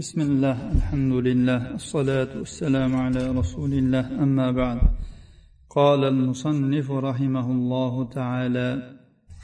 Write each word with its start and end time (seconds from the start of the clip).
بسم 0.00 0.20
الله 0.20 0.56
الحمد 0.76 1.14
لله 1.28 1.60
الصلاة 1.80 2.32
والسلام 2.40 2.92
على 3.04 3.22
رسول 3.40 3.72
الله 3.82 4.04
أما 4.24 4.48
بعد 4.60 4.78
قال 5.76 6.00
المصنف 6.04 6.88
رحمه 7.08 7.46
الله 7.56 7.94
تعالى 8.18 8.68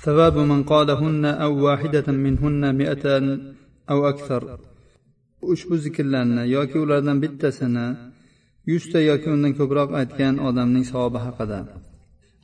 ثواب 0.04 0.36
من 0.52 0.60
قالهن 0.72 1.24
أو 1.24 1.52
واحدة 1.66 2.06
منهن 2.26 2.62
مئة 2.80 3.04
أو 3.90 3.98
أكثر 4.08 4.42
ushbu 5.42 5.76
zikrlarni 5.76 6.50
yoki 6.50 6.78
ulardan 6.78 7.22
bittasini 7.22 7.86
yuzta 8.66 8.98
yoki 9.10 9.28
undan 9.34 9.52
ko'proq 9.58 9.90
aytgan 10.00 10.34
odamning 10.48 10.84
savobi 10.92 11.18
haqida. 11.26 11.60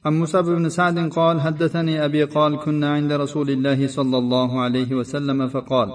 عن 0.04 0.14
مصعب 0.20 0.44
بن 0.44 0.68
سعد 0.68 0.98
قال 1.18 1.40
حدثني 1.40 2.04
أبي 2.04 2.22
قال 2.24 2.52
كنا 2.64 2.88
عند 2.96 3.12
رسول 3.12 3.50
الله 3.50 3.86
صلى 3.86 4.18
الله 4.18 4.60
عليه 4.60 4.90
وسلم 4.94 5.48
فقال 5.48 5.88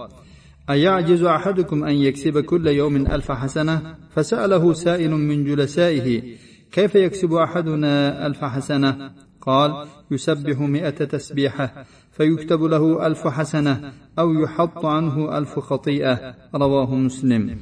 أيعجز 0.70 1.24
أحدكم 1.24 1.84
أن 1.84 1.96
يكسب 1.96 2.40
كل 2.40 2.68
يوم 2.68 2.96
ألف 2.96 3.32
حسنة؟ 3.32 3.96
فسأله 4.10 4.74
سائل 4.74 5.12
من 5.12 5.46
جلسائه 5.46 6.24
كيف 6.72 6.96
يكسب 6.96 7.34
أحدنا 7.34 8.28
ألف 8.28 8.44
حسنة؟ 8.44 9.12
قال 9.42 9.88
يسبح 10.12 10.60
مئة 10.60 10.90
تسبيحة 10.90 11.86
فيكتب 12.12 12.64
له 12.64 13.08
ألف 13.08 13.28
حسنة 13.28 13.94
أو 14.20 14.34
يحط 14.34 14.86
عنه 14.86 15.38
ألف 15.38 15.60
خطيئة. 15.60 16.36
رواه 16.56 16.96
مسلم. 16.96 17.58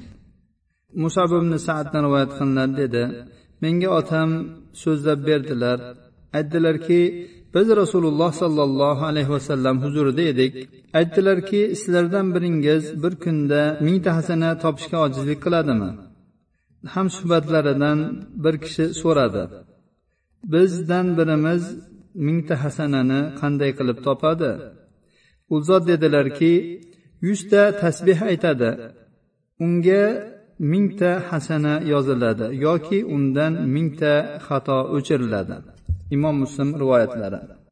musab 1.04 1.30
ibn 1.40 1.52
saaddan 1.68 2.02
rivoyat 2.08 2.32
qilinadi 2.38 2.74
dedi 2.82 3.04
menga 3.64 3.90
otam 4.00 4.30
so'zlab 4.84 5.20
berdilar 5.30 5.80
aytdilarki 6.38 7.02
biz 7.56 7.68
rasululloh 7.82 8.32
sollallohu 8.42 9.04
alayhi 9.12 9.32
vasallam 9.38 9.76
huzurida 9.84 10.24
edik. 10.32 10.54
Aytdilarki 11.00 11.62
sizlardan 11.80 12.28
biringiz 12.36 12.84
bir 13.04 13.14
kunda 13.24 13.62
mingta 13.86 14.12
hasana 14.18 14.50
topishga 14.64 14.98
ojizlik 15.06 15.40
qiladimi? 15.46 15.90
Ham 16.94 17.08
suhbatlaridan 17.16 18.00
bir 18.44 18.56
kishi 18.66 18.86
so'radi. 19.02 19.44
Bizdan 20.54 21.08
birimiz 21.18 21.64
mingta 22.28 22.56
hasanani 22.64 23.22
qanday 23.40 23.72
qilib 23.80 23.98
topadi? 24.08 24.52
U 25.54 25.56
zot 25.68 25.84
dedilarki 25.92 26.54
yuzta 27.28 27.62
tasbeh 27.82 28.20
aytadi. 28.32 28.70
Unga 29.66 30.04
mingta 30.72 31.12
hasana 31.30 31.74
yoziladi 31.94 32.46
yoki 32.66 33.00
undan 33.16 33.54
mingta 33.76 34.14
xato 34.48 34.78
o'chiriladi. 34.96 35.58
Imom 36.12 36.40
muslim 36.40 36.76
rivoyatlari 36.76 37.66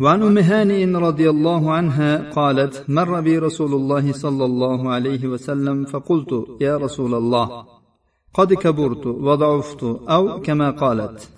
وعن 0.00 0.22
أم 0.22 0.38
هانئ 0.38 0.86
رضي 0.86 1.30
الله 1.30 1.72
عنها 1.72 2.30
قالت 2.30 2.84
مر 2.88 3.20
بي 3.20 3.38
رسول 3.38 3.74
الله 3.74 4.12
صلى 4.12 4.44
الله 4.44 4.90
عليه 4.90 5.26
وسلم 5.28 5.84
فقلت 5.84 6.46
يا 6.60 6.76
رسول 6.76 7.14
الله 7.14 7.66
قد 8.34 8.54
كبرت 8.54 9.06
وضعفت 9.06 9.82
أو 10.08 10.40
كما 10.40 10.70
قالت. 10.70 11.28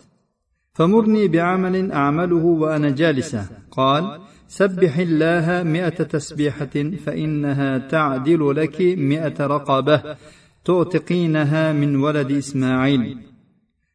فمرني 0.75 1.29
بعمل 1.29 1.93
أعمله 1.93 2.45
وأنا 2.45 2.91
جالسة. 2.91 3.47
قال 3.71 4.21
سبح 4.49 4.99
الله 4.99 5.63
مئة 5.63 5.89
تسبيحة 5.89 6.75
فإنها 7.05 7.79
تعدل 7.79 8.57
لك 8.57 8.81
مئة 8.81 9.47
رقبة 9.47 10.17
تعتقينها 10.65 11.73
من 11.73 11.97
ولد 11.97 12.31
إسماعيل. 12.33 13.32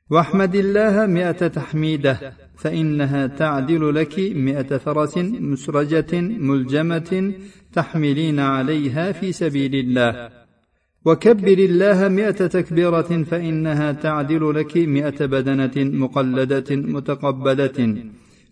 واحمد 0.10 0.56
الله 0.56 1.06
مئة 1.06 1.48
تحميدة 1.48 2.34
فإنها 2.58 3.28
تعدل 3.28 3.96
لك 3.96 4.20
مئة 4.20 4.78
فرس 4.78 5.18
مسرجة 5.18 6.22
ملجمة 6.22 7.34
تحملين 7.74 8.40
عليها 8.40 9.12
في 9.12 9.32
سبيل 9.32 9.76
الله. 9.76 10.30
وكبر 11.06 11.58
الله 11.58 12.08
مئة 12.08 12.48
تكبيرة 12.48 13.24
فإنها 13.24 13.92
تعدل 13.92 14.56
لك 14.56 14.78
مئة 14.78 15.26
بدنة 15.26 15.76
مقلدة 15.76 16.76
متقبلة. 16.76 17.98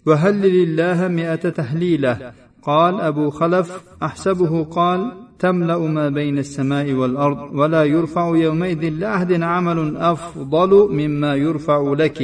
وهلل 0.05 0.63
الله 0.63 1.07
مئة 1.07 1.35
تهليلة 1.35 2.44
قال 2.65 2.93
أبو 3.09 3.29
خلف 3.29 3.67
أحسبه 4.03 4.63
قال 4.63 4.99
تملأ 5.39 5.77
ما 5.97 6.09
بين 6.09 6.37
السماء 6.37 6.87
والأرض 6.93 7.39
ولا 7.59 7.83
يرفع 7.83 8.25
يومئذ 8.45 8.83
لأحد 8.89 9.31
عمل 9.41 9.97
أفضل 9.97 10.71
مما 10.99 11.31
يرفع 11.35 11.93
لك 12.01 12.19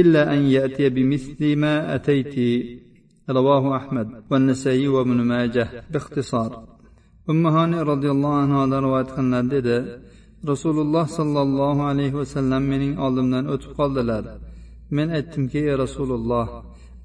إلا 0.00 0.22
أن 0.34 0.40
يأتي 0.56 0.88
بمثل 0.88 1.40
ما 1.56 1.74
أتيت. 1.94 2.36
رواه 3.38 3.64
أحمد 3.76 4.08
والنسائي 4.30 4.88
وابن 4.88 5.18
ماجه 5.32 5.68
باختصار. 5.92 6.50
أم 7.30 7.46
هاني 7.46 7.80
رضي 7.92 8.10
الله 8.14 8.34
عنها 8.42 8.80
روايat 8.86 9.08
qilinadi 9.16 9.50
dedi 9.50 9.76
rasululloh 10.50 11.04
sollallohu 11.18 11.82
alayhi 11.90 12.16
vasallam 12.20 12.62
mening 12.72 12.94
oldimdan 13.04 13.44
o'tib 13.52 13.72
qoldilar. 13.78 14.24
Men 14.96 15.08
aytdimki 15.18 15.58
ey 15.68 15.74
rasululloh 15.84 16.46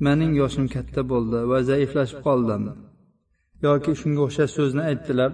mening 0.05 0.31
yoshim 0.41 0.65
katta 0.75 1.01
bo'ldi 1.11 1.39
va 1.51 1.57
zaiflashib 1.69 2.19
qoldim. 2.27 2.63
Yoki 3.65 3.91
shunga 4.01 4.21
o'xshash 4.27 4.51
so'zni 4.57 4.81
aytdilar 4.89 5.31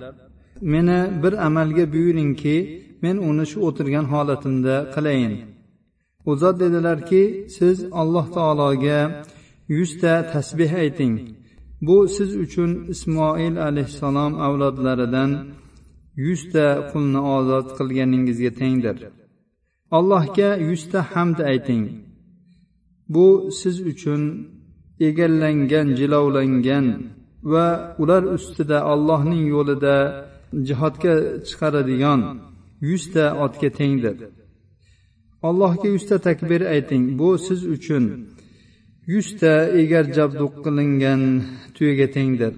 meni 0.73 0.99
bir 1.23 1.33
amalga 1.47 1.85
buyuringki 1.93 2.55
men 3.03 3.15
uni 3.29 3.45
shu 3.51 3.57
o'tirgan 3.67 4.05
holatimda 4.13 4.75
qilayin. 4.93 5.33
U 6.29 6.31
zot 6.41 6.55
dedilarki 6.63 7.23
siz 7.57 7.77
alloh 8.01 8.25
taologa 8.35 8.99
yuzta 9.77 10.13
tasbeh 10.33 10.71
ayting. 10.83 11.15
Bu 11.87 11.97
siz 12.15 12.29
uchun 12.45 12.71
ismoil 12.93 13.55
alayhissalom 13.67 14.33
avlodlaridan 14.45 15.31
yuzta 16.25 16.67
qulni 16.91 17.21
ozod 17.37 17.67
qilganingizga 17.77 18.51
tengdir. 18.61 18.97
Allohga 19.97 20.49
yuzta 20.69 20.99
hamd 21.13 21.39
ayting. 21.51 21.83
Bu 23.13 23.27
siz 23.59 23.75
uchun 23.91 24.21
egallangan 25.07 25.87
jilovlangan 25.99 26.85
va 27.51 27.67
ular 28.01 28.23
ustida 28.37 28.77
allohning 28.93 29.43
yo'lida 29.55 29.95
jihodga 30.67 31.13
chiqaradigan 31.47 32.21
yuzta 32.89 33.25
otga 33.45 33.69
tengdir. 33.79 34.17
Allohga 35.47 35.87
yuzta 35.95 36.15
takbir 36.27 36.61
ayting. 36.75 37.03
Bu 37.19 37.29
siz 37.45 37.61
uchun 37.75 38.03
yuzta 39.13 39.53
egar 39.81 40.05
jabduq 40.17 40.53
qilingan 40.65 41.21
tuyaga 41.75 42.07
tengdir. 42.15 42.53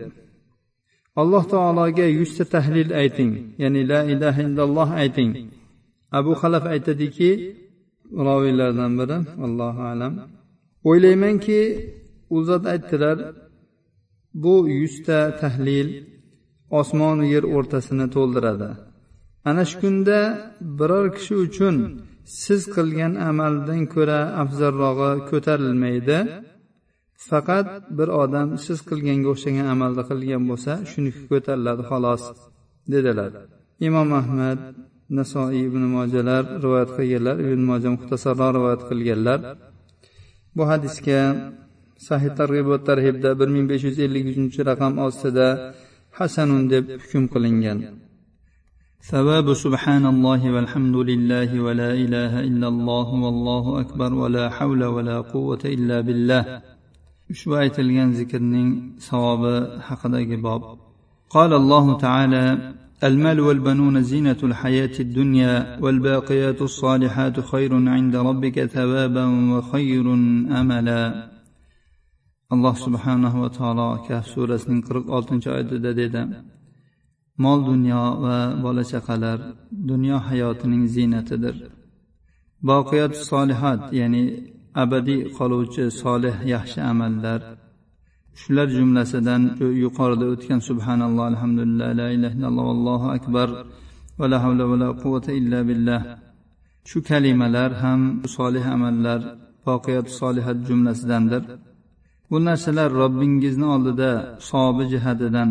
Alloh 1.22 1.44
taologa 1.53 2.06
yuzta 2.19 2.44
tahlil 2.53 2.90
ayting. 3.02 3.31
Ya'ni 3.62 3.81
la 3.91 4.00
ilaha 4.13 4.41
illalloh 4.47 4.90
ayting. 5.03 5.31
Abu 6.19 6.31
xalaf 6.41 6.63
aytadiki 6.73 7.29
roviylardan 8.28 8.91
biri 9.00 9.18
allohu 9.46 9.81
alam. 9.94 10.13
O'ylaymanki 10.90 11.59
u 12.36 12.38
zot 12.47 12.64
aytdilar 12.74 13.18
bu 14.44 14.56
yuzta 14.80 15.19
tahlil 15.42 15.90
osmonu 16.80 17.25
yer 17.34 17.44
o'rtasini 17.56 18.08
to'ldiradi. 18.16 18.69
Ana 19.50 19.64
shu 19.69 19.75
kunda 19.81 20.19
biror 20.80 21.06
kishi 21.16 21.36
uchun 21.46 21.75
siz 22.44 22.62
qilgan 22.75 23.14
amaldan 23.30 23.81
ko'ra 23.94 24.20
afzalrog'i 24.41 25.12
ko'tarilmaydi. 25.30 26.18
Faqat 27.30 27.68
bir 27.97 28.09
odam 28.24 28.50
siz 28.66 28.80
qilganga 28.90 29.28
o'xshagan 29.34 29.68
amalni 29.74 30.03
qilgan 30.09 30.44
bo'lsa 30.50 30.74
shuniki 30.91 31.22
ko'tariladi 31.31 31.84
xolos 31.90 32.24
dedilar. 32.94 33.31
Imom 33.88 34.09
ahmad 34.22 34.59
nasoiy 35.18 35.62
ibn 35.70 35.84
mojalar 35.96 36.44
rivoyat 36.64 36.91
qilganlar 36.97 37.36
ibn 37.46 37.62
moja 37.70 37.90
muxtasarroq 37.96 38.52
rivoyat 38.58 38.81
qilganlar. 38.90 39.40
Bu 40.56 40.64
hadisga 40.72 41.20
sahih 42.07 42.31
targ'ib 42.39 42.66
va 42.72 42.78
tarhibda 42.89 43.29
bir 43.39 43.50
ming 43.56 43.66
besh 43.72 43.84
yuz 43.88 43.97
ellik 44.06 44.23
uchinchi 44.31 44.62
raqam 44.69 44.94
ostida 45.07 45.47
hasanun 46.17 46.63
deb 46.73 46.84
hukm 47.01 47.23
qilingan. 47.34 47.79
ثواب 49.12 49.53
سبحان 49.53 50.05
الله 50.14 50.41
والحمد 50.55 50.96
لله 51.09 51.49
ولا 51.66 51.91
إله 52.03 52.34
إلا 52.49 52.67
الله 52.73 53.08
والله 53.23 53.66
أكبر 53.81 54.14
ولا 54.14 54.46
حول 54.49 54.81
ولا 54.96 55.17
قوة 55.34 55.64
إلا 55.66 55.97
بالله 56.08 56.61
ushbu 57.31 57.55
aytilgan 57.64 58.14
zikrning 58.14 58.70
savobi 58.99 59.81
haqidagi 59.87 60.37
قال 61.29 61.53
الله 61.53 61.97
تعالى 61.97 62.73
المال 63.03 63.40
والبنون 63.40 64.03
زينة 64.03 64.37
الحياة 64.43 64.96
الدنيا 64.99 65.79
والباقيات 65.81 66.61
الصالحات 66.61 67.40
خير 67.40 67.73
عند 67.90 68.16
ربك 68.16 68.66
ثوابا 68.66 69.26
وخير 69.26 70.14
أملا 70.61 71.30
alloh 72.53 72.76
subhanahu 72.86 73.38
va 73.44 73.50
taolo 73.59 73.90
kaf 74.08 74.24
surasining 74.34 74.82
qirq 74.88 75.06
oltinchi 75.16 75.48
oyatida 75.53 75.92
dedi. 76.02 76.22
Mol 77.44 77.59
dunyo 77.70 78.03
va 78.24 78.38
bola 78.64 78.84
chaqalar 78.92 79.38
dunyo 79.90 80.18
hayotining 80.28 80.84
ziynatidir 80.96 81.56
boqiyat 82.70 83.14
solihat 83.30 83.82
ya'ni 84.00 84.24
abadiy 84.84 85.22
qoluvchi 85.38 85.84
solih 86.02 86.36
yaxshi 86.53 86.80
amallar. 86.92 87.40
Shular 88.42 88.68
jumlasidan 88.78 89.42
yuqorida 89.84 90.26
o'tgan 90.34 90.59
subhanalloh 90.70 91.26
alhamdulillah 91.32 91.90
la 92.02 92.08
ilaha 92.16 92.34
illalloh 92.38 92.68
allohu 92.76 93.08
akbar 93.18 93.48
va 94.20 94.26
la 94.32 94.38
havla 94.44 94.64
va 94.72 94.76
la 94.84 94.90
quvvata 95.02 95.32
illa 95.40 95.59
billah. 95.70 96.02
Shu 96.90 97.00
kalimalar 97.09 97.72
ham 97.84 98.02
solih 98.36 98.66
amallar 98.76 99.20
boqiyat 99.68 100.08
solihat 100.20 100.58
jumlasidandir. 100.68 101.44
Bu 102.31 102.37
narsalar 102.47 102.89
robbingizni 103.01 103.67
oldida 103.75 104.09
savobi 104.49 104.85
jihatidan 104.93 105.49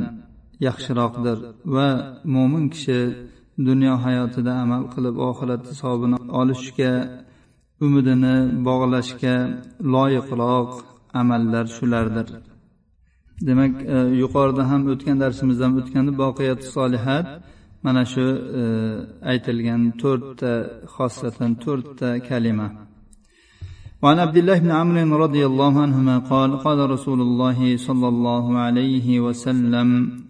yaxshiroqdir 0.66 1.38
va 1.74 1.88
mo'min 2.34 2.64
kishi 2.74 3.00
dunyo 3.68 3.94
hayotida 4.04 4.52
amal 4.64 4.82
qilib 4.94 5.16
oxiratda 5.28 5.72
savobini 5.80 6.18
olishga 6.40 6.92
umidini 7.84 8.36
bog'lashga 8.68 9.36
loyiqroq 9.94 10.70
amallar 11.20 11.66
shulardir. 11.76 12.28
Demak 13.48 13.74
e, 13.94 13.96
yuqorida 14.22 14.62
ham 14.70 14.82
o'tgan 14.92 15.16
darsimizda 15.24 15.62
ham 15.66 15.74
o'tgandi 15.80 16.12
boqiyat 16.22 16.60
solihat 16.74 17.26
mana 17.84 18.02
shu 18.12 18.26
e, 18.60 18.62
aytilgan 19.32 19.82
to'rtta 20.02 20.52
xosatan 20.94 21.52
to'rtta 21.64 22.08
kalima. 22.28 22.68
وعن 24.02 24.19
عبد 24.19 24.37
الله 24.37 24.58
بن 24.58 24.70
عمرو 24.70 25.17
رضي 25.17 25.47
الله 25.47 25.81
عنهما 25.81 26.19
قال 26.19 26.58
قال 26.58 26.91
رسول 26.91 27.20
الله 27.20 27.76
صلى 27.76 28.08
الله 28.08 28.58
عليه 28.58 29.20
وسلم 29.20 30.20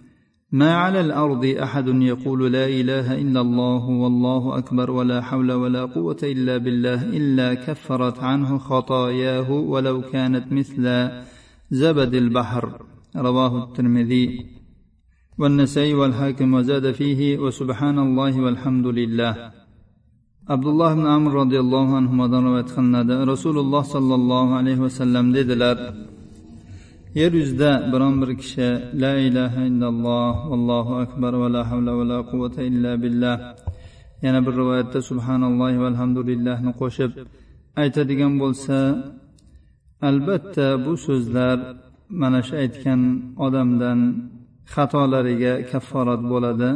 ما 0.53 0.75
على 0.75 1.01
الأرض 1.01 1.45
أحد 1.45 1.89
يقول 1.89 2.53
لا 2.53 2.67
إله 2.67 3.15
إلا 3.15 3.41
الله 3.41 3.85
والله 3.89 4.59
أكبر 4.59 4.91
ولا 4.91 5.21
حول 5.21 5.53
ولا 5.53 5.85
قوة 5.85 6.17
إلا 6.23 6.57
بالله 6.57 7.03
إلا 7.03 7.55
كفرت 7.55 8.19
عنه 8.19 8.59
خطاياه 8.59 9.51
ولو 9.51 10.03
كانت 10.03 10.53
مثل 10.53 11.11
زبد 11.71 12.15
البحر. 12.15 12.83
رواه 13.17 13.65
الترمذي. 13.65 14.47
والنسائي 15.39 15.95
والحاكم 15.95 16.55
وزاد 16.55 16.93
فيه 16.93 17.39
وسبحان 17.39 17.99
الله 17.99 18.41
والحمد 18.41 18.87
لله. 18.87 19.60
abdulloh 20.55 20.91
ibn 20.97 21.07
amr 21.17 21.31
roziyallohu 21.41 21.93
anhudan 22.01 22.43
rivoyat 22.47 22.71
qilinadi. 22.77 23.15
Rasululloh 23.33 23.83
sollallohu 23.95 24.53
alayhi 24.61 24.83
vasallam 24.87 25.27
dedilar 25.37 25.77
yer 27.21 27.33
yuzida 27.41 27.71
biron 27.93 28.15
bir 28.23 28.31
kishi 28.41 28.69
la 29.03 29.13
ilaha 29.29 29.61
illalloh 29.71 30.35
allohu 30.57 30.93
akbar 31.05 31.33
va 31.43 31.49
la 31.55 31.63
havla 31.71 31.93
va 31.99 32.05
la 32.13 32.19
quvvata 32.31 32.61
illa 32.71 32.93
billah 33.03 33.37
yana 34.25 34.41
bir 34.47 34.55
rivoyatda 34.61 34.99
subhanalloh 35.11 35.73
va 35.83 35.87
alhamdulillahni 35.93 36.73
qo'shib 36.81 37.11
aytadigan 37.83 38.33
bo'lsa 38.43 38.79
albatta 40.11 40.67
bu 40.85 40.93
so'zlar 41.07 41.57
mana 42.21 42.41
shu 42.47 42.55
aytgan 42.65 43.01
odamdan 43.47 43.99
xatolariga 44.75 45.53
kafforat 45.71 46.23
bo'ladi. 46.33 46.71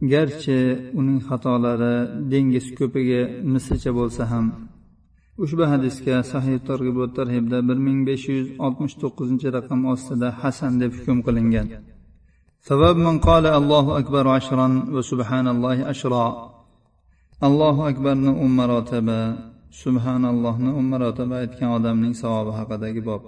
Garchi 0.00 0.58
uning 0.98 1.20
xatolari 1.28 1.94
dengiz 2.32 2.66
ko'pigi 2.78 3.20
mislicha 3.52 3.90
bo'lsa 3.98 4.22
ham. 4.32 4.46
Ushbu 5.44 5.64
hadisga 5.72 6.16
sahih 6.32 6.56
targ'ib 6.68 6.96
va 7.02 7.08
tarhibda 7.18 7.58
bir 7.68 7.78
ming 7.86 8.00
besh 8.08 8.24
yuz 8.34 8.46
oltmish 8.64 8.94
to'qqizinchi 9.02 9.48
raqam 9.56 9.80
ostida 9.92 10.28
hasan 10.42 10.72
deb 10.82 10.92
hukm 10.98 11.18
qilingan. 11.26 11.66
Sabab 12.68 12.96
man 13.06 13.16
qala 13.28 13.50
allohu 13.58 13.90
akbar 14.00 14.24
ashran 14.38 14.72
va 14.94 15.02
subhanallohi 15.10 15.82
ashro 15.92 16.24
allohu 17.46 17.82
akbarni 17.90 18.32
o'n 18.44 18.52
marotaba 18.60 19.20
subhanallohni 19.82 20.70
o'n 20.78 20.86
marotaba 20.92 21.34
aytgan 21.42 21.70
odamning 21.78 22.14
savobi 22.22 22.52
haqidagi 22.58 23.02
bob. 23.08 23.22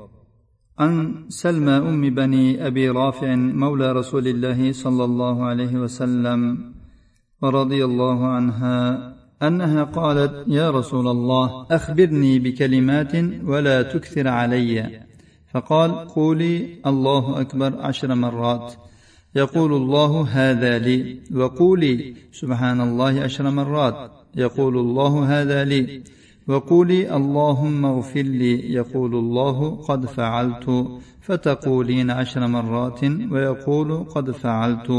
عن 0.79 1.25
سلمى 1.29 1.73
أم 1.73 2.15
بني 2.15 2.67
أبي 2.67 2.91
رافع 2.91 3.35
مولى 3.35 3.93
رسول 3.93 4.29
الله 4.29 4.73
صلى 4.73 5.05
الله 5.05 5.45
عليه 5.45 5.75
وسلم 5.77 6.73
ورضي 7.43 7.85
الله 7.85 8.27
عنها 8.27 9.15
أنها 9.43 9.85
قالت 9.85 10.45
يا 10.47 10.71
رسول 10.71 11.09
الله 11.09 11.67
أخبرني 11.71 12.39
بكلمات 12.39 13.15
ولا 13.45 13.83
تكثر 13.83 14.29
علي. 14.29 15.01
فقال 15.55 15.91
قولي 16.09 16.69
الله 16.87 17.41
أكبر 17.41 17.81
عشر 17.81 18.15
مرات. 18.15 18.75
يقول 19.35 19.73
الله 19.73 20.29
هذا 20.31 20.79
لي. 20.79 21.21
وقولي 21.35 22.15
سبحان 22.33 22.81
الله 22.81 23.21
عشر 23.21 23.51
مرات. 23.51 24.11
يقول 24.37 24.79
الله 24.79 25.43
هذا 25.43 25.65
لي. 25.65 26.03
وقولي 26.48 27.16
اللهم 27.18 27.86
اغفر 27.86 28.26
لي 28.42 28.54
يقول 28.74 29.16
الله 29.16 29.58
قد 29.88 30.06
فعلت 30.06 30.66
فتقولين 31.22 32.12
عشر 32.12 32.48
مرات 32.48 33.02
ويقول 33.32 33.90
قد 34.16 34.32
فعلت 34.32 34.90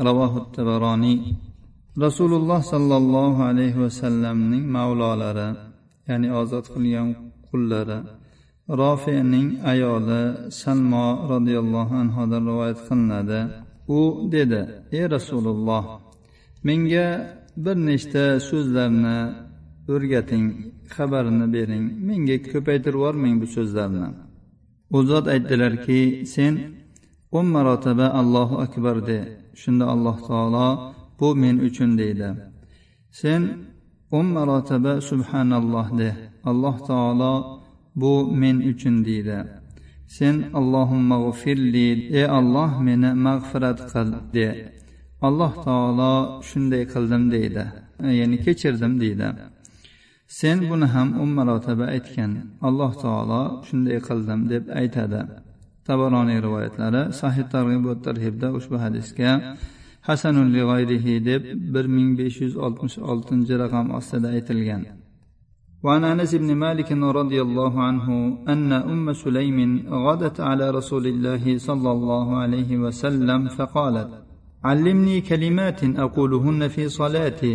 رواه 0.00 0.32
التبراني 0.42 1.14
رسول 1.98 2.32
الله 2.34 2.60
صلى 2.60 2.96
الله 2.96 3.34
عليه 3.48 3.74
وسلم 3.84 4.38
mavlolari 4.74 5.48
ya'ni 6.08 6.28
ozod 6.40 6.64
qilgan 6.74 7.08
qullari 7.48 7.98
rofiyaning 8.80 9.48
ayoli 9.72 10.22
salmo 10.60 11.06
roziyallohu 11.32 11.94
anhudan 12.02 12.42
rivoyat 12.50 12.78
qilinadi 12.88 13.40
u 13.98 14.00
dedi 14.32 14.60
ey 14.98 15.04
rasululloh 15.14 15.84
menga 16.66 17.08
bir 17.64 17.76
nechta 17.88 18.24
so'zlarni 18.48 19.18
o'rgating 19.93 20.45
xabarini 20.95 21.47
bering. 21.55 21.85
Menga 22.07 22.37
ko'paytirib 22.51 22.97
yubormang 22.99 23.35
bu 23.41 23.47
so'zlarni. 23.55 24.07
U 24.95 24.97
zot 25.09 25.25
aytdilarki 25.33 26.01
sen 26.33 26.53
o'n 27.37 27.47
marotaba 27.55 28.07
allohu 28.21 28.55
akbar 28.65 28.97
de 29.09 29.19
shunda 29.61 29.85
alloh 29.93 30.17
taolo 30.29 30.67
bu 31.19 31.27
men 31.41 31.55
uchun 31.67 31.91
deydi. 32.01 32.29
Sen 33.19 33.41
o'n 34.17 34.27
marotaba 34.35 34.93
subhanalloh 35.09 35.87
de 35.99 36.09
alloh 36.49 36.77
taolo 36.89 37.33
bu 38.01 38.13
men 38.41 38.57
uchun 38.71 38.95
deydi. 39.07 39.37
Sen 40.15 40.35
allohumma 40.59 41.17
g'ufirli 41.23 41.89
ey 42.19 42.27
olloh 42.39 42.71
meni 42.87 43.11
mag'firat 43.25 43.79
qil 43.91 44.09
de. 44.35 44.49
Alloh 45.27 45.53
taolo 45.65 46.13
shunday 46.49 46.83
qildim 46.93 47.23
deydi. 47.35 47.63
Ya'ni 48.19 48.37
kechirdim 48.45 48.93
deydi. 49.03 49.27
sen 50.38 50.58
buni 50.70 50.86
ham 50.94 51.08
o'n 51.22 51.30
marotaba 51.38 51.86
aytgan 51.96 52.32
alloh 52.68 52.92
taolo 53.04 53.42
shunday 53.68 53.98
qildim 54.08 54.40
deb 54.52 54.64
aytadi 54.80 55.20
tabaroniy 55.88 56.38
rivoyatlari 56.46 57.02
sahih 57.20 57.44
targ'ib 57.54 57.82
va 57.88 57.94
tarhibda 58.06 58.48
ushbu 58.58 58.76
hadisga 58.84 59.30
hasanun 60.08 60.48
lig'oyrihi 60.56 61.14
deb 61.28 61.42
bir 61.74 61.84
ming 61.96 62.10
besh 62.18 62.36
yuz 62.44 62.54
oltmish 62.66 62.96
oltinchi 63.10 63.54
raqam 63.62 63.86
ostida 63.98 64.28
aytilgan 64.36 64.82
وعن 65.84 66.04
انس 66.04 66.34
بن 66.42 66.50
مالك 66.64 66.92
رضي 66.92 67.40
الله 67.46 67.82
عنه 67.88 68.06
ان 68.52 68.72
ام 68.72 69.06
سليم 69.12 69.58
غدت 70.06 70.36
على 70.48 70.66
رسول 70.78 71.04
الله 71.06 71.58
صلى 71.68 71.90
الله 71.96 72.26
عليه 72.42 72.70
وسلم 72.84 73.40
فقالت 73.48 74.10
علمني 74.64 75.20
كلمات 75.20 75.80
اقولهن 75.84 76.68
في 76.68 76.82
صلاتي 76.88 77.54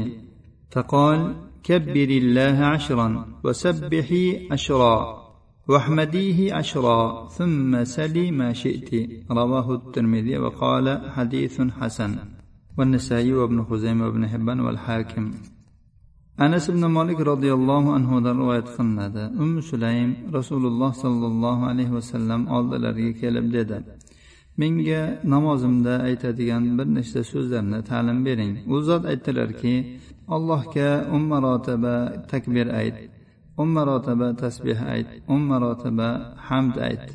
فقال 0.73 1.19
كبري 1.63 2.17
الله 2.17 2.57
عشرا 2.65 3.25
وسبحي 3.43 4.47
عشرا 4.51 5.25
واحمديه 5.67 6.53
عشرا 6.53 7.27
ثم 7.27 7.83
سلي 7.83 8.31
ما 8.31 8.53
شئت 8.53 8.89
رواه 9.31 9.73
الترمذي 9.75 10.37
وقال 10.37 11.11
حديث 11.15 11.61
حسن 11.79 12.15
والنسائي 12.77 13.33
وابن 13.33 13.63
خزيمة 13.63 14.05
وابن 14.05 14.27
حبان 14.27 14.59
والحاكم 14.59 15.31
anas 16.37 16.67
ibn 16.69 16.83
molik 16.97 17.19
roziyallohu 17.31 17.89
anhudan 17.97 18.35
rivoyat 18.41 18.67
qilinadi 18.75 19.23
ummu 19.43 19.61
sulaym 19.71 20.11
rasululloh 20.37 20.91
sollallohu 21.03 21.63
alayhi 21.71 21.93
vasallam 21.97 22.41
oldilariga 22.57 23.13
kelib 23.21 23.45
dedi 23.57 23.77
menga 24.61 25.03
namozimda 25.33 25.93
aytadigan 26.07 26.63
bir 26.77 26.87
nechta 26.97 27.21
so'zlarni 27.31 27.79
ta'lim 27.89 28.17
bering 28.27 28.53
u 28.73 28.75
zot 28.87 29.03
aytdilarki 29.11 29.75
allohga 30.34 30.88
o'n 31.14 31.24
marotaba 31.32 31.94
takbir 32.30 32.66
ayt. 32.80 32.96
O'n 33.60 33.68
marotaba 33.76 34.28
tasbeh 34.42 34.80
ayt. 34.94 35.08
O'n 35.32 35.42
marotaba 35.50 36.08
hamd 36.48 36.76
ayt. 36.88 37.06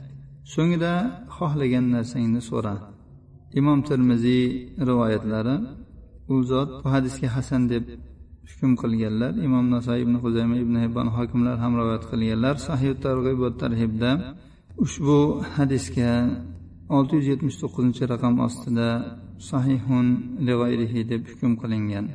So'ngra 0.53 0.93
xohlagan 1.35 1.85
narsangni 1.95 2.41
so'ra. 2.49 2.75
Imom 3.59 3.79
termiziy 3.89 4.43
rivoyatlari 4.87 5.55
u 6.33 6.35
zot 6.49 6.69
bu 6.83 6.87
hadisga 6.95 7.27
hasan 7.35 7.61
deb 7.71 7.83
hukm 8.49 8.71
qilganlar 8.81 9.33
imom 9.47 9.65
nasoiy 9.75 10.01
ibn 10.05 10.15
huzayma 10.23 10.55
ibn 10.63 10.75
hibbon 10.83 11.07
hokimlar 11.15 11.55
ham 11.63 11.73
rivoyat 11.79 12.03
qilganlar. 12.11 12.55
Sahiy 12.67 12.93
targ'ib 13.05 13.37
va 13.43 13.49
tarhibda 13.61 14.11
ushbu 14.85 15.17
hadisga 15.55 16.11
olti 16.97 17.13
yuz 17.17 17.27
yetmish 17.31 17.57
to'qqizinchi 17.61 18.03
raqam 18.13 18.33
ostida 18.47 18.89
sahihun 19.49 20.07
deb 21.11 21.21
hukm 21.31 21.51
qilingan. 21.61 22.05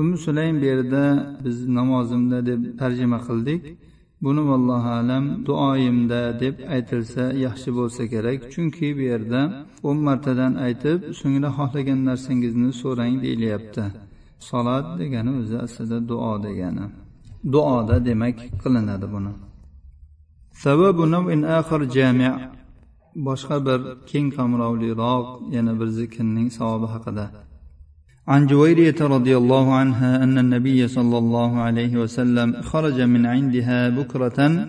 Umi 0.00 0.16
sulaym 0.24 0.56
bu 0.60 0.64
yerda 0.64 1.04
biz 1.44 1.68
namozimda 1.68 2.46
deb 2.46 2.60
tarjima 2.80 3.18
qildik. 3.28 3.62
Buni 4.24 4.42
vallohu 4.50 4.90
alam 5.00 5.24
duoyimda 5.46 6.20
deb 6.40 6.54
aytilsa 6.74 7.24
yaxshi 7.46 7.70
bo'lsa 7.78 8.02
kerak. 8.12 8.38
Chunki 8.52 8.88
bu 8.98 9.02
yerda 9.12 9.40
o'n 9.88 9.98
martadan 10.08 10.52
aytib 10.66 10.98
so'ngra 11.20 11.50
xohlagan 11.58 12.00
narsangizni 12.08 12.70
so'rang 12.82 13.14
deyilyapti. 13.24 13.84
Solat 14.48 14.86
degani 15.00 15.32
o'zi 15.40 15.56
aslida 15.66 15.98
duo 16.10 16.32
degani. 16.46 16.84
Duoda 17.52 17.96
demak 18.08 18.36
qilinadi 18.62 19.06
buni. 19.14 19.32
Sababu 20.62 21.04
in 21.34 21.42
axir 21.58 21.82
jami' 21.96 22.34
boshqa 23.26 23.56
bir 23.66 23.80
keng 24.10 24.28
qamrovliroq 24.36 25.26
yana 25.56 25.72
bir 25.80 25.88
zikrning 25.98 26.48
savobi 26.58 26.88
haqida. 26.94 27.26
عن 28.28 28.46
جويرية 28.46 28.94
رضي 29.00 29.36
الله 29.36 29.74
عنها 29.74 30.24
أن 30.24 30.38
النبي 30.38 30.88
صلى 30.88 31.18
الله 31.18 31.60
عليه 31.60 31.96
وسلم 31.96 32.62
خرج 32.62 33.00
من 33.00 33.26
عندها 33.26 33.88
بكرة 33.88 34.68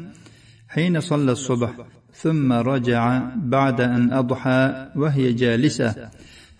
حين 0.68 1.00
صلى 1.00 1.32
الصبح 1.32 1.72
ثم 2.14 2.54
رجع 2.54 3.22
بعد 3.36 3.82
أن 3.82 4.14
أضحى 4.14 4.88
وهي 4.96 5.34
جالسة 5.34 6.10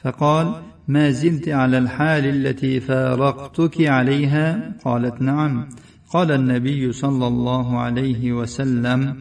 فقال 0.04 0.54
ما 0.88 1.12
زلت 1.12 1.50
على 1.50 1.78
الحال 1.78 2.26
التي 2.26 2.80
فارقتك 2.80 3.82
عليها؟ 3.82 4.74
قالت 4.86 5.22
نعم. 5.22 5.70
قال 6.10 6.32
النبي 6.32 6.92
صلى 6.92 7.28
الله 7.28 7.80
عليه 7.80 8.34
وسلم 8.34 9.16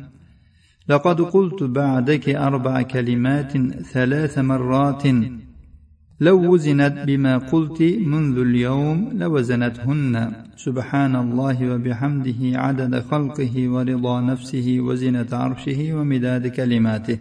لقد 0.88 1.20
قلت 1.20 1.62
بعدك 1.62 2.28
أربع 2.28 2.82
كلمات 2.82 3.52
ثلاث 3.82 4.38
مرات 4.38 5.02
لو 6.26 6.38
وزنت 6.52 6.94
بما 7.06 7.34
قلت 7.52 7.80
منذ 8.12 8.36
اليوم 8.38 8.98
لوزنتهن. 9.20 10.14
سبحان 10.56 11.14
الله 11.16 11.58
وبحمده 11.72 12.40
عدد 12.64 12.94
خلقه 13.10 13.54
ورضا 13.74 14.20
نفسه 14.20 14.66
وزنة 14.86 15.30
عرشه 15.32 15.80
ومداد 15.96 16.44
كلماته. 16.46 17.18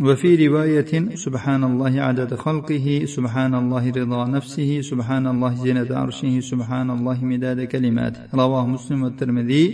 وفي 0.00 0.30
رواية 0.46 0.92
سبحان 1.24 1.62
الله 1.64 2.00
عدد 2.00 2.34
خلقه 2.34 2.86
سبحان 3.16 3.54
الله 3.54 3.84
رضا 4.00 4.22
نفسه 4.36 4.80
سبحان 4.80 5.26
الله 5.26 5.52
زينة 5.64 5.90
عرشه 5.90 6.40
سبحان 6.40 6.88
الله 6.90 7.18
مداد 7.24 7.60
كلماته. 7.72 8.20
رواه 8.34 8.66
مسلم 8.66 9.02
والترمذي. 9.02 9.66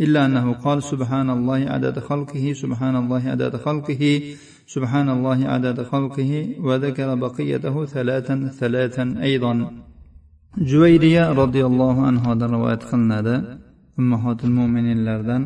إلا 0.00 0.26
أنه 0.26 0.52
قال 0.52 0.82
سبحان 0.82 1.30
الله 1.30 1.60
عدد 1.74 1.98
خلقه 1.98 2.52
سبحان 2.62 2.96
الله 2.96 3.22
عدد 3.34 3.56
خلقه 3.56 4.22
سبحان 4.75 5.07
الله 5.15 5.39
عدد 5.53 5.77
خلقه 5.91 6.31
وذكر 6.67 7.09
بقيته 7.15 7.75
ثلاثا 7.85 8.35
ثلاثا 8.59 9.05
أيضا 9.27 9.53
جويرية 10.71 11.23
رضي 11.41 11.65
الله 11.69 11.95
عنه 12.07 12.21
هذا 12.31 12.45
رواية 12.55 12.81
قلنا 12.91 13.19
أمهات 13.99 14.39
المؤمنين 14.47 14.99
لردن 15.05 15.43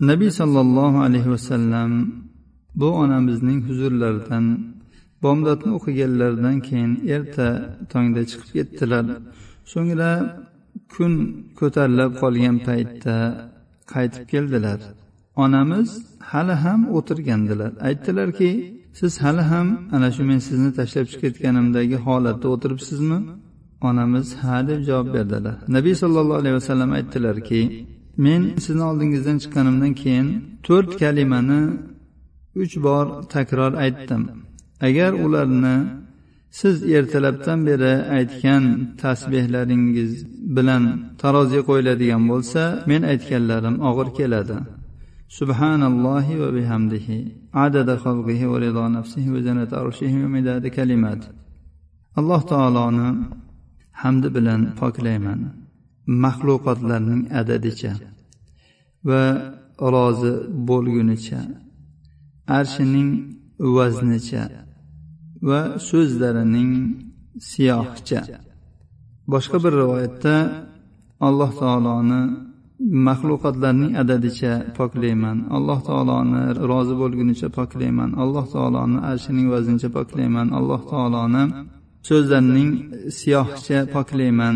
nabiy 0.00 0.30
sollallohu 0.30 0.98
alayhi 1.06 1.30
vasallam 1.30 1.90
bu 2.74 2.88
onamizning 3.02 3.60
huzurlaridan 3.68 4.44
bomdodni 5.22 5.70
o'qiganlaridan 5.78 6.56
keyin 6.68 6.92
erta 7.14 7.48
tongda 7.92 8.22
chiqib 8.30 8.50
ketdilar 8.56 9.04
so'ngra 9.72 10.10
kun 10.94 11.12
ko'tarilib 11.60 12.12
qolgan 12.22 12.56
paytda 12.66 13.16
qaytib 13.92 14.24
keldilar 14.32 14.78
Onamiz 15.35 15.89
hali 16.19 16.51
ham 16.51 16.95
o'tirgandilar. 16.95 17.71
Aytdilarki 17.87 18.51
siz 18.93 19.21
hali 19.21 19.41
ham 19.41 19.67
ana 19.91 20.11
shu 20.15 20.23
men 20.23 20.39
sizni 20.47 20.71
tashlab 20.79 21.05
chiqib 21.11 21.21
ketganimdagi 21.23 21.97
holatda 22.05 22.47
o'tiribsizmi? 22.53 23.19
Onamiz 23.89 24.27
ha 24.41 24.67
deb 24.67 24.79
javob 24.89 25.07
berdilar. 25.15 25.55
Nabiy 25.77 25.95
sollallohu 26.03 26.39
alayhi 26.41 26.55
vasallam 26.59 26.91
aytdilarki 26.97 27.61
men 28.25 28.41
sizni 28.65 28.83
oldingizdan 28.91 29.37
chiqqanimdan 29.43 29.93
keyin 30.01 30.27
to'rt 30.67 30.91
kalimani 31.01 31.61
uch 32.61 32.75
bor 32.85 33.05
takror 33.33 33.73
aytdim. 33.85 34.23
Agar 34.87 35.11
ularni 35.25 35.75
siz 36.59 36.75
ertalabdan 36.97 37.59
beri 37.69 37.93
aytgan 38.17 38.63
tasbehlaringiz 39.01 40.11
bilan 40.55 40.83
taroziga 41.21 41.63
qo'yiladigan 41.69 42.23
bo'lsa 42.31 42.61
men 42.89 43.01
aytganlarim 43.11 43.75
og'ir 43.89 44.09
keladi. 44.19 44.57
سبحان 45.30 45.82
الله 45.82 46.26
وبحمده 46.42 47.08
عدد 47.54 47.88
خلقه 47.96 48.40
ورضا 48.52 48.88
نفسه 48.88 49.24
وزنة 49.34 49.68
عرشه 49.72 50.14
ومداد 50.24 50.66
كلمات 50.66 51.22
alloh 52.20 52.42
taoloni 52.52 53.08
hamdi 54.02 54.28
bilan 54.36 54.60
poklayman 54.80 55.40
maxluqotlarning 56.24 57.22
adadicha 57.40 57.92
va 59.08 59.22
rozi 59.94 60.32
bo'lgunicha 60.68 61.40
arshining 62.58 63.10
vaznicha 63.76 64.44
va 65.48 65.60
so'zlarining 65.88 66.72
siyohcha 67.50 68.20
boshqa 69.32 69.56
bir 69.64 69.72
rivoyatda 69.82 70.34
alloh 71.28 71.50
taoloni 71.62 72.22
maxluqotlarning 73.07 73.93
adadicha 74.01 74.53
poklayman. 74.77 75.37
Alloh 75.57 75.79
taoloni 75.89 76.41
rozi 76.71 76.95
bo'lgunicha 77.01 77.47
poklayman. 77.57 78.09
Alloh 78.23 78.45
taoloni 78.55 78.99
arshining 79.11 79.47
vaznicha 79.53 79.89
poklayman. 79.97 80.47
Alloh 80.59 80.81
taoloni 80.91 81.43
so'zlarining 82.09 82.69
siyohcha 83.19 83.79
poklayman 83.95 84.55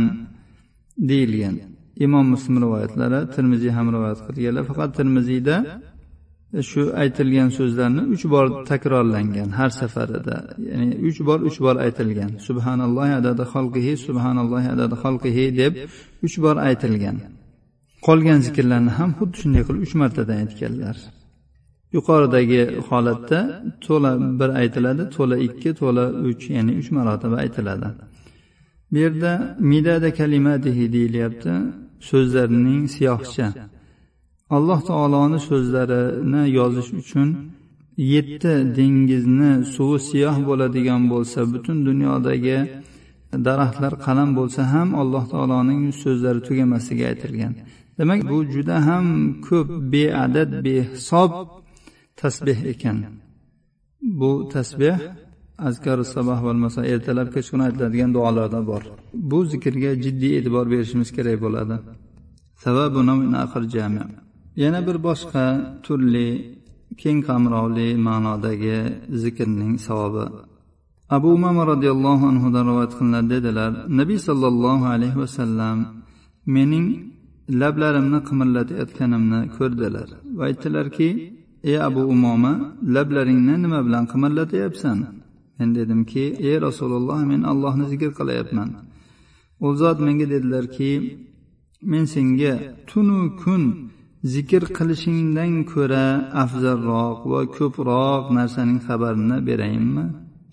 deyilgan. 1.10 1.56
Imom 2.06 2.26
muslim 2.34 2.56
rivoyatlari 2.64 3.20
termiziy 3.36 3.72
ham 3.78 3.88
rivoyat 3.96 4.20
qilganlar. 4.28 4.64
Faqat 4.70 4.90
termiziyda 5.00 5.56
shu 6.70 6.82
aytilgan 7.04 7.50
so'zlarni 7.58 8.04
uch 8.16 8.24
bor 8.34 8.46
takrorlangan 8.72 9.50
har 9.60 9.72
safarida. 9.80 10.38
Ya'ni 10.70 10.94
uch 11.10 11.20
bor 11.28 11.40
uch 11.50 11.58
bor 11.66 11.76
aytilgan. 11.86 12.32
Subhanalloh 12.48 13.10
adadi 13.20 13.44
xalqihi 13.54 13.94
subhanalloh 14.08 14.64
adadi 14.76 14.96
xalqihi 15.04 15.46
deb 15.62 15.74
uch 16.26 16.36
bor 16.44 16.56
aytilgan. 16.70 17.18
Qolgan 18.06 18.40
zikrlarni 18.48 18.92
ham 18.98 19.10
xuddi 19.18 19.36
shunday 19.42 19.64
qilib 19.68 19.82
uch 19.88 19.94
martadan 20.02 20.38
aytganlar. 20.44 20.98
yuqoridagi 21.96 22.62
holatda 22.90 23.40
to'la 23.86 24.12
bir 24.40 24.50
aytiladi 24.62 25.04
to'la 25.16 25.36
ikki 25.48 25.72
to'la 25.82 26.06
uch 26.30 26.44
ya'ni 26.56 26.74
uch 26.82 26.90
marotaba 26.98 27.36
aytiladi. 27.44 27.90
bu 28.92 28.98
yerda 29.04 29.32
midada 29.72 30.10
kalimatihi 30.20 30.86
deyilyapti 30.96 31.54
so'zlarining 32.10 32.84
siyohcha 32.96 33.48
alloh 34.58 34.80
taoloni 34.90 35.40
so'zlarini 35.50 36.44
yozish 36.58 36.92
uchun 37.02 37.30
yetti 38.14 38.54
dengizni 38.78 39.52
suvi 39.76 40.00
siyoh 40.10 40.38
bo'ladigan 40.50 41.02
bo'lsa 41.14 41.40
butun 41.54 41.78
dunyodagi 41.90 42.58
daraxtlar 43.48 43.94
qalam 44.06 44.30
bo'lsa 44.40 44.62
ham 44.74 44.90
alloh 45.02 45.24
taoloning 45.34 45.82
so'zlari 46.04 46.42
tugamasligi 46.48 47.04
aytilgan 47.12 47.54
demak 47.98 48.20
bu 48.30 48.38
juda 48.54 48.78
ham 48.88 49.08
ko'p 49.48 49.70
beadad 49.94 50.52
behisob 50.66 51.32
tasbeh 52.22 52.60
ekan. 52.74 52.98
Bu 54.20 54.32
tasbeh 54.54 54.98
azkar 55.68 56.00
sabah 56.16 56.40
va 56.46 56.54
maso 56.54 56.82
ertalab 56.94 57.28
kechqurun 57.36 57.64
aytiladigan 57.68 58.12
duolarda 58.16 58.60
bor. 58.70 58.84
Bu 59.14 59.40
zikrga 59.52 59.92
jiddiy 60.04 60.34
e'tibor 60.38 60.66
berishimiz 60.74 61.10
kerak 61.18 61.38
bo'ladi. 61.46 61.76
Yana 64.64 64.80
bir 64.88 64.98
boshqa 65.08 65.46
turli 65.86 66.30
keng 67.02 67.20
qamrovli 67.28 67.88
ma'nodagi 68.08 68.78
zikrning 69.22 69.74
savobi. 69.88 70.26
Abu 71.16 71.28
umama 71.38 71.62
roziyallohu 71.72 72.24
anhudan 72.32 72.64
rivoyat 72.70 72.94
qilinadi 72.98 73.30
dedilar 73.36 73.72
nabiy 74.00 74.20
sollallohu 74.28 74.86
alayhi 74.96 75.18
vasallam 75.24 75.78
mening 76.56 76.88
lablarimni 77.62 78.20
qimirlatayotganimni 78.30 79.40
ko'rdilar 79.58 80.10
va 80.38 80.44
aytdilarki 80.50 81.10
ey 81.70 81.78
abu 81.88 82.02
umoma 82.16 82.54
lablaringni 82.96 83.56
nima 83.64 83.80
bilan 83.88 84.06
qimirlatyapsan 84.14 84.98
men 85.58 85.70
dedimki 85.78 86.26
ey 86.48 86.56
rasululloh 86.68 87.20
men 87.32 87.42
allohni 87.52 87.86
zikr 87.92 88.12
qilyapman 88.20 88.70
u 89.66 89.68
zot 89.82 89.98
menga 90.06 90.26
dedilarki 90.34 90.92
men 91.92 92.04
senga 92.14 92.54
tunu 92.90 93.20
kun 93.42 93.64
zikr 94.34 94.64
qilishingdan 94.78 95.54
ko'ra 95.72 96.06
afzalroq 96.44 97.20
va 97.32 97.42
ko'proq 97.58 98.24
narsaning 98.38 98.80
xabarini 98.88 99.38
berayinmi? 99.48 100.06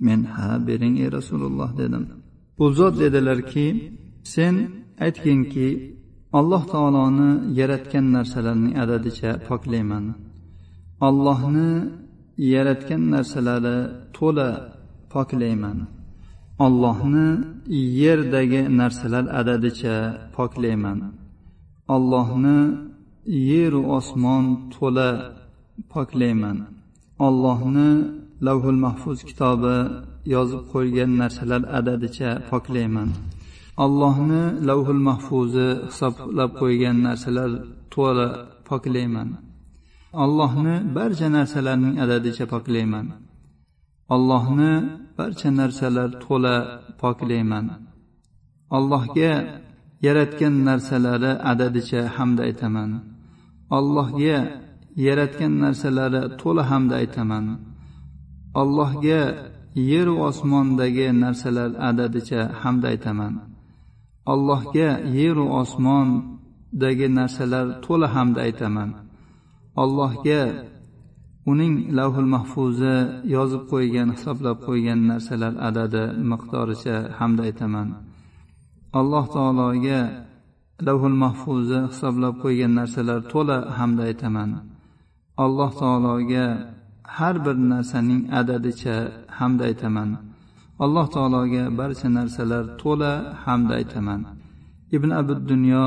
Men 0.06 0.20
ha 0.34 0.48
bering 0.68 0.94
ey 1.04 1.08
rasululloh 1.18 1.70
dedim. 1.80 2.04
U 2.62 2.64
zot 2.78 2.94
dedilarki 3.02 3.66
sen 4.34 4.54
aytginki 5.04 5.68
alloh 6.38 6.62
taoloni 6.72 7.30
yaratgan 7.58 8.06
narsalarning 8.16 8.74
adadicha 8.82 9.30
poklayman. 9.48 10.04
Allohni 11.08 11.70
yaratgan 12.52 13.02
narsalari 13.14 13.78
to'la 14.16 14.50
poklayman. 15.12 15.78
Allohni 16.66 17.28
yerdagi 18.02 18.62
narsalar 18.80 19.24
adadicha 19.40 19.96
poklayman. 20.36 20.98
Allohni 21.96 22.58
yeru 23.50 23.80
osmon 23.98 24.44
to'la 24.74 25.10
poklayman. 25.92 26.58
Ollohni 27.26 27.90
lavhul 28.46 28.78
mahfuz 28.84 29.18
kitobi 29.28 29.76
yozib 30.34 30.62
qo'ygan 30.72 31.10
narsalar 31.22 31.62
adadicha 31.78 32.30
poklayman. 32.50 33.10
Allohni 33.76 34.42
lavhul 34.68 35.02
mahfuzi 35.08 35.68
hisoblab 35.88 36.50
qo'ygan 36.60 36.96
narsalar 37.06 37.50
to'la 37.94 38.28
poklayman. 38.68 39.28
Allohni 40.24 40.74
barcha 40.96 41.28
narsalarning 41.36 41.96
adadicha 42.04 42.44
poklayman. 42.54 43.06
Allohni 44.14 44.72
barcha 45.18 45.50
narsalar 45.60 46.08
to'la 46.24 46.56
poklayman. 47.02 47.66
Allohga 48.76 49.32
yaratgan 50.06 50.54
narsalari 50.68 51.32
adadicha 51.50 52.00
hamd 52.16 52.38
aytaman. 52.46 52.90
Allohga 53.78 54.38
yaratgan 55.06 55.52
narsalari 55.64 56.22
to'la 56.40 56.62
hamda 56.70 56.94
aytaman. 57.02 57.44
Allohga 58.62 59.22
yeru 59.92 60.14
osmondagi 60.28 61.08
narsalar 61.24 61.70
adadicha 61.88 62.40
hamda 62.62 62.86
aytaman. 62.92 63.51
Allohga 64.26 64.90
yeru 65.18 65.44
osmondagi 65.60 67.08
narsalar 67.18 67.66
to'la 67.84 68.08
hamda 68.14 68.40
aytaman. 68.46 68.90
Allohga 69.82 70.42
uning 71.50 71.74
lavhul 71.98 72.28
mahfuzi 72.34 72.96
yozib 73.34 73.62
qo'ygan 73.72 74.08
hisoblab 74.14 74.56
qo'ygan 74.66 75.00
narsalar 75.10 75.52
adadi 75.68 76.04
miqdoricha 76.30 76.96
hamda 77.18 77.42
aytaman. 77.48 77.88
Alloh 79.00 79.24
taologa 79.36 80.00
lavhul 80.86 81.16
mahfuzi 81.24 81.78
hisoblab 81.90 82.34
qo'ygan 82.44 82.72
narsalar 82.80 83.20
to'la 83.32 83.58
hamda 83.78 84.02
aytaman. 84.10 84.50
Alloh 85.44 85.70
taologa 85.80 86.46
har 87.16 87.36
bir 87.44 87.56
narsaning 87.72 88.22
adadicha 88.40 88.96
hamda 89.38 89.62
aytaman. 89.70 90.10
Alloh 90.84 91.06
taologa 91.14 91.64
barcha 91.78 92.08
narsalar 92.18 92.64
to'la 92.82 93.12
hamd 93.44 93.70
aytaman. 93.78 94.20
Ibn 94.96 95.10
abu 95.20 95.34
dunyo 95.52 95.84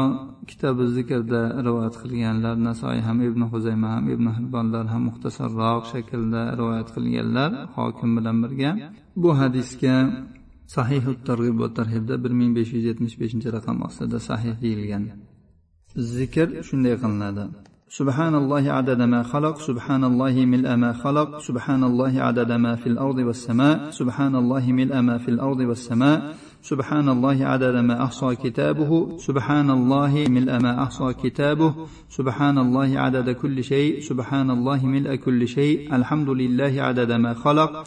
kitobi 0.50 0.84
zikrda 0.96 1.42
rivoyat 1.66 1.96
qilganlar 2.02 2.56
nasoiy 2.68 3.02
ham 3.08 3.18
ibn 3.28 3.42
huzayma 3.52 3.88
ham 3.96 4.06
ibn 4.16 4.28
hibbonlar 4.38 4.86
ham 4.94 5.02
muxtasarroq 5.08 5.84
shaklda 5.94 6.42
rivoyat 6.60 6.90
qilganlar 6.96 7.50
hokim 7.76 8.10
bilan 8.18 8.38
birga. 8.44 8.72
Bu 9.22 9.30
hadisga 9.40 9.96
sahihu 10.76 11.12
targ'ib 11.28 11.56
va 11.62 11.70
tarhibda 11.80 12.16
bir 12.24 12.32
ming 12.40 12.52
besh 12.58 12.72
yuz 12.76 12.84
yetmish 12.90 13.16
beshinchi 13.22 13.48
raqam 13.58 13.78
ostida 13.88 14.20
sahih 14.30 14.56
deyilgan. 14.64 15.04
Zikr 16.16 16.48
shunday 16.68 16.96
qilinadi. 17.02 17.44
سبحان 17.90 18.36
الله 18.36 18.72
عدد 18.72 19.02
ما 19.02 19.24
خلق 19.24 19.58
سبحان 19.60 20.04
الله 20.04 20.46
ملء 20.46 20.76
ما 20.76 20.94
خلق 20.94 21.38
سبحان 21.40 21.84
الله 21.84 22.22
عدد 22.22 22.52
ما 22.52 22.76
في 22.76 22.88
الأرض 22.88 23.18
والسماء 23.18 23.90
سبحان 23.90 24.36
الله 24.36 24.72
ملء 24.72 25.02
ما 25.02 25.18
في 25.18 25.30
الأرض 25.30 25.60
والسماء 25.60 26.36
سبحان 26.62 27.10
الله 27.10 27.46
عدد 27.46 27.76
ما 27.76 28.04
أحصى 28.04 28.36
كتابه 28.36 29.18
سبحان 29.18 29.70
الله 29.70 30.26
ملء 30.30 30.60
ما 30.64 30.84
أحصى 30.84 31.14
كتابه 31.14 31.76
سبحان 32.10 32.58
الله 32.58 33.00
عدد 33.00 33.30
كل 33.30 33.64
شيء 33.64 34.00
سبحان 34.00 34.50
الله 34.52 34.86
ملء 34.86 35.16
كل 35.16 35.48
شيء 35.48 35.96
الحمد 35.96 36.30
لله 36.30 36.82
عدد 36.82 37.12
ما 37.12 37.34
خلق 37.34 37.84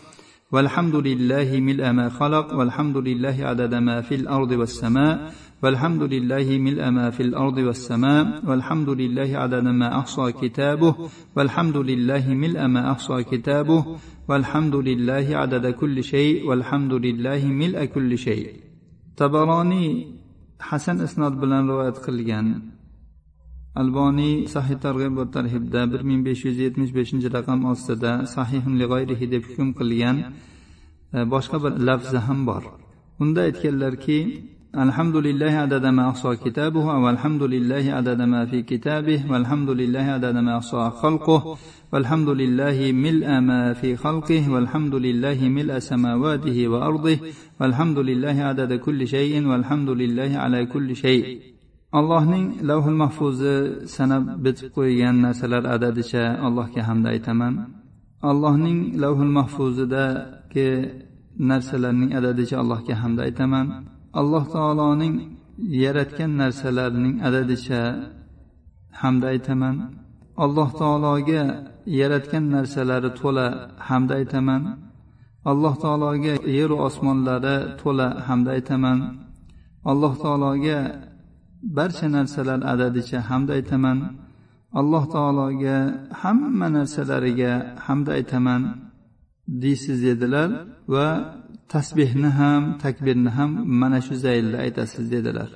والحمد 0.52 0.94
لله 0.94 1.60
ملء 1.60 1.92
ما 1.92 2.08
خلق 2.08 2.54
والحمد 2.54 2.96
لله 2.96 3.36
عدد 3.40 3.74
ما 3.74 4.00
في 4.00 4.14
الأرض 4.14 4.50
والسماء 4.50 5.32
والحمد 5.63 6.03
لله 6.13 6.47
ملء 6.67 6.89
ما 6.97 7.09
في 7.09 7.23
الأرض 7.23 7.57
والسماء 7.57 8.25
والحمد 8.47 8.89
لله 8.89 9.29
عدد 9.43 9.63
ما 9.63 9.99
أحصى 9.99 10.31
كتابه 10.41 10.93
والحمد 11.35 11.77
لله 11.77 12.23
ملء 12.43 12.67
ما 12.67 12.91
أحصى 12.91 13.23
كتابه 13.23 13.81
والحمد 14.29 14.75
لله 14.75 15.25
عدد 15.41 15.65
كل 15.81 16.03
شيء 16.03 16.45
والحمد 16.47 16.93
لله 16.93 17.41
ملء 17.45 17.85
كل 17.85 18.17
شيء 18.17 18.47
tabaroniy 19.19 19.89
hasan 20.69 20.97
isnod 21.07 21.33
bilan 21.41 21.63
rivoyat 21.69 21.97
qilgan 22.05 22.47
alboniy 23.81 24.35
sahih 24.55 24.77
targ'ib 24.85 25.13
va 25.19 25.25
tarhibda 25.35 25.81
bir 25.91 26.01
ming 26.09 26.21
besh 26.27 26.41
yuz 26.47 26.57
yetmish 26.65 26.91
beshinchi 26.97 27.27
raqam 27.37 27.59
ostida 27.71 28.11
sahihun 28.35 28.73
lig'oyrihi 28.81 29.25
deb 29.33 29.43
hukm 29.49 29.69
qilgan 29.79 30.17
boshqa 31.33 31.57
bir 31.63 31.73
lafzi 31.87 32.19
ham 32.27 32.39
bor 32.49 32.63
unda 33.23 33.39
aytganlarki 33.47 34.19
الحمد 34.76 35.16
لله 35.16 35.50
عدد 35.50 35.86
ما 35.86 36.08
أحصى 36.10 36.36
كتابه 36.36 36.84
والحمد 36.84 37.42
لله 37.42 37.92
عدد 37.92 38.22
ما 38.22 38.46
في 38.46 38.62
كتابه 38.62 39.24
والحمد 39.30 39.70
لله 39.70 40.00
عدد 40.00 40.36
ما 40.36 40.58
أحصى 40.58 40.90
خلقه 41.02 41.56
والحمد 41.92 42.28
لله 42.28 42.92
ملء 42.92 43.40
ما 43.40 43.72
في 43.72 43.96
خلقه 43.96 44.50
والحمد 44.50 44.94
لله 44.94 45.48
ملء 45.48 45.78
سماواته 45.78 46.68
وأرضه 46.68 47.18
والحمد 47.60 47.98
لله 47.98 48.36
عدد 48.42 48.72
كل 48.72 49.08
شيء 49.08 49.46
والحمد 49.46 49.90
لله 49.90 50.38
على 50.38 50.66
كل 50.66 50.96
شيء. 50.96 51.40
Allohning 51.90 52.60
lavhul 52.60 52.92
mahfuzi 52.92 53.88
sanab 53.88 54.44
bitib 54.44 54.68
qo'ygan 54.76 55.24
narsalar 55.24 55.64
adadicha 55.64 56.36
allohga 56.46 56.82
hamd 56.88 57.06
aytaman. 57.12 57.54
Allohning 58.30 59.00
lavhul 59.02 59.32
mahfuzidagi 59.38 60.68
narsalarning 61.40 62.12
adadicha 62.18 62.60
allohga 62.62 62.94
hamd 63.02 63.18
aytaman. 63.26 63.66
Alloh 64.14 64.44
taoloning 64.54 65.36
yaratgan 65.58 66.32
narsalarining 66.40 67.20
adadicha 67.26 67.82
hamda 69.00 69.26
aytaman. 69.34 69.76
Alloh 70.44 70.70
taologa 70.80 71.42
yaratgan 71.86 72.44
narsalari 72.54 73.10
to'la 73.20 73.46
hamda 73.88 74.14
aytaman. 74.20 74.62
Alloh 75.50 75.74
taologa 75.82 76.34
yeru 76.58 76.76
osmonlari 76.88 77.76
to'la 77.80 78.08
hamda 78.28 78.50
aytaman. 78.56 78.98
Alloh 79.90 80.14
taologa 80.22 80.78
barcha 81.76 82.06
narsalar 82.16 82.60
adadicha 82.72 83.18
hamda 83.30 83.52
aytaman. 83.58 83.98
Alloh 84.80 85.04
taologa 85.14 85.76
hamma 86.22 86.66
narsalariga 86.76 87.52
hamda 87.86 88.10
aytaman. 88.18 88.87
deysiz 89.63 89.97
dedilar 90.07 90.49
va 90.93 91.07
tasbehni 91.73 92.29
ham 92.39 92.61
takbirni 92.83 93.31
ham 93.37 93.51
mana 93.81 93.99
shu 94.07 94.15
zaylda 94.25 94.57
aytasiz 94.65 95.05
dedilar 95.15 95.49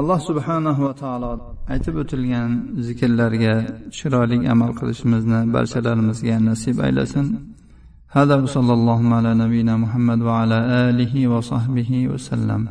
alloh 0.00 0.18
subhanahu 0.28 0.80
va 0.86 0.94
taolo 1.02 1.30
aytib 1.72 1.94
o'tilgan 2.02 2.50
zikrlarga 2.86 3.54
chiroyli 3.96 4.38
amal 4.52 4.70
qilishimizni 4.78 5.40
barchalarimizga 5.54 6.36
nasib 6.48 6.76
aylasin 6.88 7.28
هذا 8.16 8.34
وصلى 8.44 8.72
الله 8.78 9.00
على 9.18 9.30
نبينا 9.42 9.74
محمد 9.84 10.20
وعلى 10.28 10.58
آله 10.88 11.14
وصحبه 11.32 11.90
وسلم 12.12 12.62